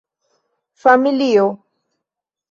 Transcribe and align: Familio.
Familio. 0.83 1.45